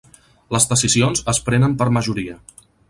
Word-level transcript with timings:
Les 0.55 0.65
decisions 0.71 1.23
es 1.35 1.43
prenen 1.51 1.77
per 1.83 1.91
majoria. 1.99 2.41